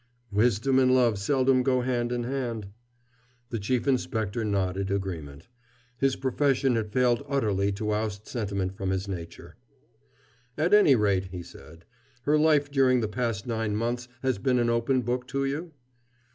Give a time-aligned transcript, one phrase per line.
[0.31, 2.69] "Wisdom and love seldom go hand in hand."
[3.51, 5.47] The Chief Inspector nodded agreement.
[5.95, 9.57] His profession had failed utterly to oust sentiment from his nature.
[10.57, 11.85] "At any rate," he said,
[12.23, 15.71] "her life during the past nine months has been an open book to you?"